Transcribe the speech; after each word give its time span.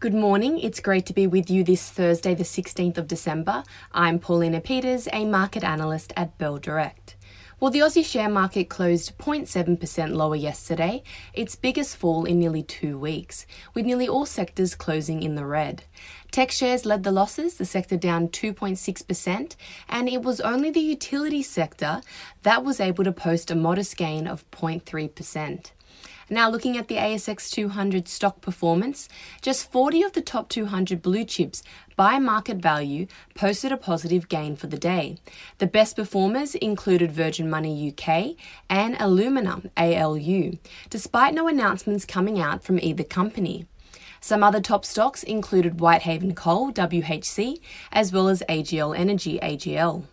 Good 0.00 0.14
morning. 0.14 0.60
It's 0.60 0.78
great 0.78 1.06
to 1.06 1.12
be 1.12 1.26
with 1.26 1.50
you 1.50 1.64
this 1.64 1.90
Thursday, 1.90 2.32
the 2.32 2.44
16th 2.44 2.98
of 2.98 3.08
December. 3.08 3.64
I'm 3.90 4.20
Paulina 4.20 4.60
Peters, 4.60 5.08
a 5.12 5.24
market 5.24 5.64
analyst 5.64 6.12
at 6.16 6.38
Bell 6.38 6.58
Direct. 6.58 7.16
Well, 7.60 7.72
the 7.72 7.80
Aussie 7.80 8.04
share 8.04 8.28
market 8.28 8.68
closed 8.68 9.18
0.7% 9.18 10.14
lower 10.14 10.36
yesterday, 10.36 11.02
its 11.34 11.56
biggest 11.56 11.96
fall 11.96 12.24
in 12.24 12.38
nearly 12.38 12.62
two 12.62 12.96
weeks, 12.96 13.46
with 13.74 13.84
nearly 13.84 14.06
all 14.06 14.26
sectors 14.26 14.76
closing 14.76 15.24
in 15.24 15.34
the 15.34 15.44
red. 15.44 15.82
Tech 16.30 16.52
shares 16.52 16.86
led 16.86 17.02
the 17.02 17.10
losses, 17.10 17.54
the 17.54 17.64
sector 17.64 17.96
down 17.96 18.28
2.6%, 18.28 19.56
and 19.88 20.08
it 20.08 20.22
was 20.22 20.40
only 20.40 20.70
the 20.70 20.78
utility 20.78 21.42
sector 21.42 22.00
that 22.44 22.62
was 22.62 22.78
able 22.78 23.02
to 23.02 23.10
post 23.10 23.50
a 23.50 23.56
modest 23.56 23.96
gain 23.96 24.28
of 24.28 24.48
0.3%. 24.52 25.72
Now, 26.30 26.50
looking 26.50 26.76
at 26.76 26.88
the 26.88 26.96
ASX 26.96 27.50
200 27.50 28.06
stock 28.06 28.40
performance, 28.40 29.08
just 29.40 29.72
40 29.72 30.02
of 30.02 30.12
the 30.12 30.20
top 30.20 30.48
200 30.50 31.02
blue 31.02 31.24
chips 31.24 31.62
by 31.98 32.20
market 32.20 32.58
value 32.58 33.08
posted 33.34 33.72
a 33.72 33.76
positive 33.76 34.28
gain 34.28 34.54
for 34.54 34.68
the 34.68 34.78
day. 34.78 35.16
The 35.58 35.66
best 35.66 35.96
performers 35.96 36.54
included 36.54 37.10
Virgin 37.10 37.50
Money 37.50 37.92
UK 37.92 38.36
and 38.70 38.96
Alumina 39.00 39.62
ALU, 39.76 40.58
despite 40.90 41.34
no 41.34 41.48
announcements 41.48 42.06
coming 42.06 42.38
out 42.38 42.62
from 42.62 42.78
either 42.80 43.02
company. 43.02 43.66
Some 44.20 44.44
other 44.44 44.60
top 44.60 44.84
stocks 44.84 45.24
included 45.24 45.80
Whitehaven 45.80 46.36
Coal, 46.36 46.72
WHC, 46.72 47.58
as 47.90 48.12
well 48.12 48.28
as 48.28 48.44
AGL 48.48 48.96
Energy, 48.96 49.40
AGL. 49.42 50.04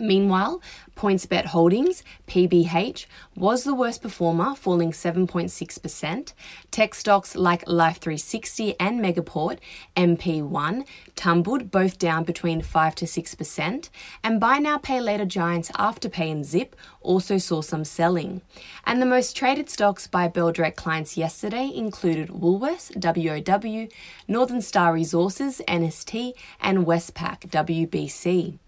Meanwhile, 0.00 0.62
PointsBet 0.96 1.46
Holdings, 1.46 2.02
PBH, 2.26 3.06
was 3.36 3.64
the 3.64 3.74
worst 3.74 4.00
performer, 4.00 4.54
falling 4.54 4.92
7.6%. 4.92 6.32
Tech 6.70 6.94
stocks 6.94 7.36
like 7.36 7.64
Life360 7.66 8.76
and 8.80 9.00
Megaport, 9.00 9.58
MP1, 9.96 10.86
tumbled, 11.16 11.70
both 11.70 11.98
down 11.98 12.24
between 12.24 12.62
5 12.62 12.94
to 12.94 13.04
6%. 13.04 13.88
And 14.24 14.40
buy 14.40 14.58
now, 14.58 14.78
pay 14.78 15.00
later 15.00 15.26
giants 15.26 15.70
Afterpay 15.72 16.32
and 16.32 16.44
Zip 16.46 16.74
also 17.02 17.36
saw 17.36 17.60
some 17.60 17.84
selling. 17.84 18.40
And 18.84 19.02
the 19.02 19.06
most 19.06 19.36
traded 19.36 19.68
stocks 19.68 20.06
by 20.06 20.28
Bell 20.28 20.52
Direct 20.52 20.76
clients 20.76 21.16
yesterday 21.16 21.70
included 21.74 22.28
Woolworths, 22.28 22.90
WOW, 22.96 23.88
Northern 24.26 24.62
Star 24.62 24.94
Resources, 24.94 25.60
NST, 25.68 26.32
and 26.60 26.86
Westpac, 26.86 27.50
WBC. 27.50 28.58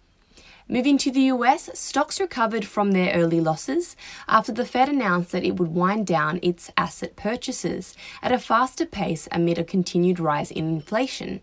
Moving 0.68 0.96
to 0.98 1.10
the 1.10 1.22
US, 1.22 1.68
stocks 1.74 2.20
recovered 2.20 2.64
from 2.64 2.92
their 2.92 3.12
early 3.14 3.40
losses 3.40 3.96
after 4.28 4.52
the 4.52 4.64
Fed 4.64 4.88
announced 4.88 5.32
that 5.32 5.42
it 5.42 5.56
would 5.56 5.74
wind 5.74 6.06
down 6.06 6.38
its 6.40 6.70
asset 6.76 7.16
purchases 7.16 7.96
at 8.22 8.30
a 8.30 8.38
faster 8.38 8.86
pace 8.86 9.28
amid 9.32 9.58
a 9.58 9.64
continued 9.64 10.20
rise 10.20 10.52
in 10.52 10.68
inflation. 10.68 11.40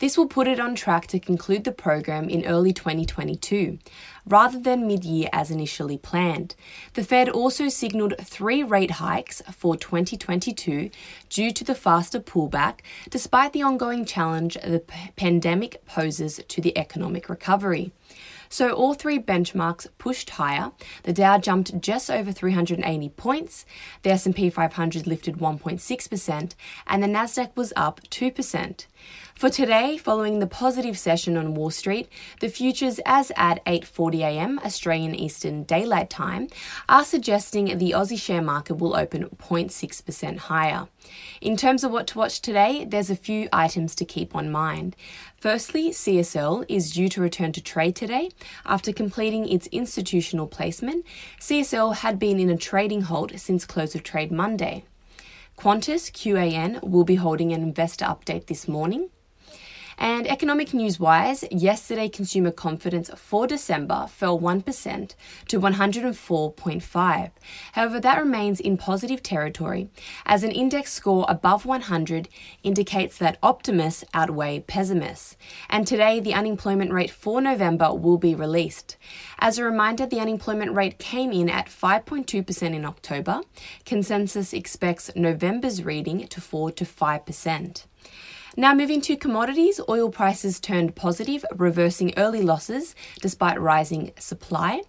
This 0.00 0.18
will 0.18 0.26
put 0.26 0.46
it 0.46 0.60
on 0.60 0.74
track 0.74 1.06
to 1.08 1.18
conclude 1.18 1.64
the 1.64 1.72
program 1.72 2.28
in 2.28 2.44
early 2.44 2.74
2022, 2.74 3.78
rather 4.26 4.58
than 4.58 4.86
mid 4.86 5.02
year 5.02 5.30
as 5.32 5.50
initially 5.50 5.96
planned. 5.96 6.54
The 6.92 7.04
Fed 7.04 7.30
also 7.30 7.70
signaled 7.70 8.14
three 8.20 8.62
rate 8.62 8.92
hikes 8.92 9.40
for 9.50 9.76
2022 9.76 10.90
due 11.30 11.50
to 11.52 11.64
the 11.64 11.74
faster 11.74 12.20
pullback, 12.20 12.80
despite 13.08 13.54
the 13.54 13.62
ongoing 13.62 14.04
challenge 14.04 14.54
the 14.62 14.84
pandemic 15.16 15.84
poses 15.86 16.40
to 16.46 16.60
the 16.60 16.76
economic 16.76 17.30
recovery. 17.30 17.92
So 18.48 18.72
all 18.72 18.94
three 18.94 19.18
benchmarks 19.18 19.86
pushed 19.98 20.30
higher. 20.30 20.72
The 21.02 21.12
Dow 21.12 21.38
jumped 21.38 21.80
just 21.80 22.10
over 22.10 22.32
380 22.32 23.08
points, 23.10 23.66
the 24.02 24.10
S&P 24.10 24.50
500 24.50 25.06
lifted 25.06 25.36
1.6%, 25.36 26.54
and 26.86 27.02
the 27.02 27.06
Nasdaq 27.06 27.56
was 27.56 27.72
up 27.76 28.00
2%. 28.08 28.86
For 29.38 29.50
today, 29.50 29.96
following 29.96 30.40
the 30.40 30.48
positive 30.48 30.98
session 30.98 31.36
on 31.36 31.54
Wall 31.54 31.70
Street, 31.70 32.08
the 32.40 32.48
futures 32.48 32.98
as 33.06 33.30
at 33.36 33.64
8:40 33.66 34.18
a.m. 34.18 34.58
Australian 34.64 35.14
Eastern 35.14 35.62
Daylight 35.62 36.10
Time 36.10 36.48
are 36.88 37.04
suggesting 37.04 37.78
the 37.78 37.92
Aussie 37.92 38.18
share 38.18 38.42
market 38.42 38.78
will 38.78 38.96
open 38.96 39.26
0.6% 39.26 40.38
higher. 40.38 40.88
In 41.40 41.56
terms 41.56 41.84
of 41.84 41.92
what 41.92 42.08
to 42.08 42.18
watch 42.18 42.40
today, 42.40 42.84
there's 42.84 43.10
a 43.10 43.14
few 43.14 43.48
items 43.52 43.94
to 43.94 44.04
keep 44.04 44.34
on 44.34 44.50
mind. 44.50 44.96
Firstly, 45.36 45.90
CSL 45.90 46.64
is 46.68 46.92
due 46.92 47.08
to 47.10 47.20
return 47.20 47.52
to 47.52 47.62
trade 47.62 47.94
today 47.94 48.30
after 48.66 48.92
completing 48.92 49.48
its 49.48 49.68
institutional 49.68 50.48
placement. 50.48 51.06
CSL 51.38 51.94
had 51.94 52.18
been 52.18 52.40
in 52.40 52.50
a 52.50 52.56
trading 52.56 53.02
halt 53.02 53.38
since 53.38 53.64
close 53.64 53.94
of 53.94 54.02
trade 54.02 54.32
Monday. 54.32 54.82
Qantas 55.58 56.12
QAN 56.12 56.80
will 56.84 57.02
be 57.02 57.16
holding 57.16 57.52
an 57.52 57.62
investor 57.62 58.04
update 58.04 58.46
this 58.46 58.68
morning. 58.68 59.10
And 59.98 60.28
economic 60.28 60.72
news 60.72 61.00
wise, 61.00 61.44
yesterday 61.50 62.08
consumer 62.08 62.52
confidence 62.52 63.10
for 63.16 63.48
December 63.48 64.06
fell 64.08 64.38
1% 64.38 65.14
to 65.48 65.60
104.5. 65.60 67.30
However, 67.72 68.00
that 68.00 68.18
remains 68.18 68.60
in 68.60 68.76
positive 68.76 69.24
territory 69.24 69.90
as 70.24 70.44
an 70.44 70.52
index 70.52 70.92
score 70.92 71.26
above 71.28 71.66
100 71.66 72.28
indicates 72.62 73.18
that 73.18 73.38
optimists 73.42 74.04
outweigh 74.14 74.60
pessimists. 74.60 75.36
And 75.68 75.84
today, 75.84 76.20
the 76.20 76.34
unemployment 76.34 76.92
rate 76.92 77.10
for 77.10 77.40
November 77.40 77.92
will 77.92 78.18
be 78.18 78.36
released. 78.36 78.96
As 79.40 79.58
a 79.58 79.64
reminder, 79.64 80.06
the 80.06 80.20
unemployment 80.20 80.72
rate 80.74 81.00
came 81.00 81.32
in 81.32 81.48
at 81.48 81.66
5.2% 81.66 82.62
in 82.62 82.84
October. 82.84 83.40
Consensus 83.84 84.52
expects 84.52 85.10
November's 85.16 85.82
reading 85.82 86.28
to 86.28 86.40
fall 86.40 86.70
to 86.70 86.84
5%. 86.84 87.84
Now, 88.56 88.74
moving 88.74 89.00
to 89.02 89.16
commodities, 89.16 89.80
oil 89.88 90.10
prices 90.10 90.58
turned 90.58 90.96
positive, 90.96 91.44
reversing 91.56 92.12
early 92.16 92.42
losses 92.42 92.94
despite 93.20 93.60
rising 93.60 94.12
supply. 94.18 94.82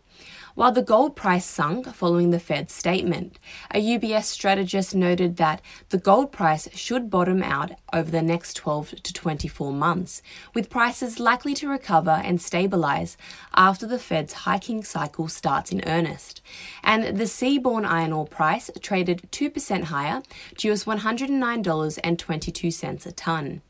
While 0.59 0.73
the 0.73 0.81
gold 0.81 1.15
price 1.15 1.45
sunk 1.45 1.87
following 1.95 2.31
the 2.31 2.39
Fed's 2.39 2.73
statement, 2.73 3.39
a 3.71 3.81
UBS 3.81 4.25
strategist 4.25 4.93
noted 4.93 5.37
that 5.37 5.61
the 5.87 5.97
gold 5.97 6.33
price 6.33 6.67
should 6.75 7.09
bottom 7.09 7.41
out 7.41 7.71
over 7.93 8.11
the 8.11 8.21
next 8.21 8.55
12 8.55 8.95
to 9.03 9.13
24 9.13 9.71
months, 9.71 10.21
with 10.53 10.69
prices 10.69 11.17
likely 11.17 11.53
to 11.53 11.69
recover 11.69 12.19
and 12.25 12.41
stabilize 12.41 13.15
after 13.55 13.87
the 13.87 13.97
Fed's 13.97 14.33
hiking 14.33 14.83
cycle 14.83 15.29
starts 15.29 15.71
in 15.71 15.81
earnest. 15.87 16.41
And 16.83 17.17
the 17.17 17.23
seaborne 17.23 17.85
iron 17.85 18.11
ore 18.11 18.27
price 18.27 18.69
traded 18.81 19.29
2% 19.31 19.83
higher 19.83 20.21
to 20.57 20.71
US 20.73 20.83
$109.22 20.83 23.05
a 23.05 23.11
tonne. 23.13 23.61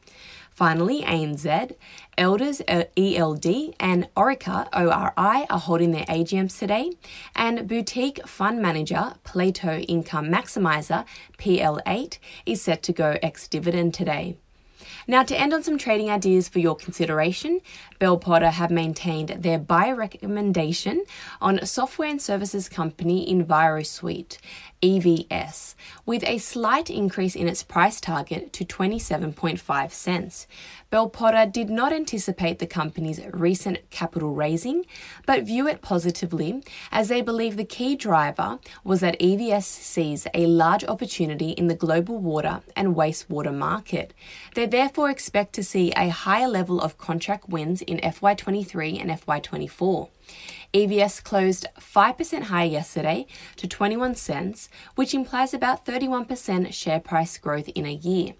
Finally, 0.59 1.03
ANZ, 1.03 1.73
Elders 2.17 2.61
uh, 2.67 2.83
ELD, 2.97 3.45
and 3.79 4.13
Orica 4.17 4.67
ORI 4.73 5.45
are 5.49 5.57
holding 5.57 5.91
their 5.91 6.03
AGMs 6.07 6.59
today, 6.59 6.91
and 7.33 7.65
boutique 7.65 8.27
fund 8.27 8.61
manager 8.61 9.13
Plato 9.23 9.77
Income 9.77 10.27
Maximizer 10.27 11.05
PL8 11.37 12.17
is 12.45 12.61
set 12.61 12.83
to 12.83 12.91
go 12.91 13.17
ex 13.23 13.47
dividend 13.47 13.93
today. 13.93 14.35
Now, 15.07 15.23
to 15.23 15.39
end 15.39 15.53
on 15.53 15.63
some 15.63 15.77
trading 15.77 16.09
ideas 16.09 16.49
for 16.49 16.59
your 16.59 16.75
consideration, 16.75 17.61
Bell 17.97 18.17
Potter 18.17 18.49
have 18.49 18.69
maintained 18.69 19.29
their 19.29 19.57
buy 19.57 19.91
recommendation 19.91 21.05
on 21.41 21.65
software 21.65 22.09
and 22.09 22.21
services 22.21 22.67
company 22.67 23.33
EnviroSuite, 23.33 24.37
EVS, 24.81 25.75
with 26.05 26.23
a 26.23 26.37
slight 26.37 26.89
increase 26.89 27.35
in 27.35 27.47
its 27.47 27.63
price 27.63 27.99
target 27.99 28.53
to 28.53 28.63
27.5 28.63 29.91
cents. 29.91 30.47
Bell 30.89 31.09
Potter 31.09 31.45
did 31.45 31.69
not 31.69 31.91
anticipate 31.91 32.59
the 32.59 32.65
company's 32.67 33.21
recent 33.31 33.89
capital 33.89 34.33
raising, 34.33 34.85
but 35.25 35.43
view 35.43 35.67
it 35.67 35.81
positively 35.81 36.63
as 36.91 37.09
they 37.09 37.21
believe 37.21 37.57
the 37.57 37.65
key 37.65 37.95
driver 37.95 38.59
was 38.83 39.01
that 39.01 39.19
EVS 39.19 39.63
sees 39.63 40.27
a 40.33 40.45
large 40.45 40.83
opportunity 40.85 41.51
in 41.51 41.67
the 41.67 41.75
global 41.75 42.17
water 42.17 42.61
and 42.75 42.95
wastewater 42.95 43.53
market. 43.53 44.13
They 44.55 44.65
therefore 44.65 45.09
expect 45.09 45.53
to 45.53 45.63
see 45.63 45.91
a 45.91 46.09
higher 46.09 46.47
level 46.47 46.81
of 46.81 46.97
contract 46.97 47.49
wins 47.49 47.81
in 47.81 47.97
FY23 47.97 49.01
and 49.01 49.11
FY24. 49.11 50.09
EVS 50.73 51.23
closed 51.23 51.65
5% 51.79 52.43
higher 52.43 52.67
yesterday 52.67 53.25
to 53.55 53.67
21 53.67 54.15
cents, 54.15 54.69
which 54.95 55.13
implies 55.13 55.53
about 55.53 55.85
31% 55.85 56.73
share 56.73 56.99
price 56.99 57.37
growth 57.37 57.69
in 57.69 57.85
a 57.85 57.93
year. 57.93 58.33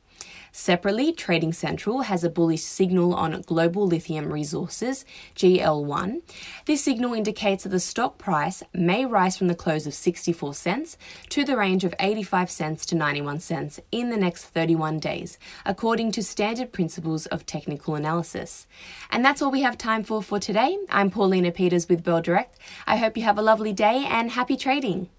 Separately, 0.51 1.13
Trading 1.13 1.54
Central 1.54 2.01
has 2.01 2.24
a 2.24 2.30
bullish 2.30 2.63
signal 2.63 3.13
on 3.13 3.39
global 3.42 3.86
lithium 3.86 4.33
resources, 4.33 5.06
GL1. 5.36 6.21
This 6.66 6.83
signal 6.83 7.13
indicates 7.13 7.63
that 7.63 7.69
the 7.69 7.80
stock 7.80 8.18
price 8.18 8.63
may 8.74 9.06
rise 9.06 9.38
from 9.38 9.48
the 9.48 9.56
close 9.56 9.86
of 9.86 9.94
64 9.94 10.54
cents 10.54 10.98
to 11.30 11.45
the 11.45 11.56
range 11.56 11.83
of 11.83 11.94
85 12.00 12.50
cents 12.50 12.86
to 12.88 12.95
91 12.95 13.39
cents 13.39 13.80
in 13.92 14.10
the 14.10 14.18
next 14.18 14.45
31 14.45 15.00
days, 15.00 15.38
according 15.66 16.12
to 16.13 16.24
standard 16.24 16.72
principles 16.72 17.25
of 17.27 17.45
technical 17.45 17.95
analysis. 17.95 18.68
And 19.12 19.24
that's 19.24 19.42
all 19.42 19.51
we 19.51 19.62
have 19.62 19.77
time 19.77 20.04
for 20.04 20.24
for 20.24 20.39
today. 20.39 20.77
I'm 20.89 21.12
Paulina 21.12 21.51
Peters 21.51 21.88
with 21.88 22.04
Bell 22.04 22.22
Direct. 22.22 22.57
I 22.88 22.98
hope 22.98 23.15
you 23.18 23.24
have 23.24 23.38
a 23.38 23.44
lovely 23.44 23.74
day 23.74 24.06
and 24.10 24.31
happy 24.31 24.57
trading. 24.57 25.10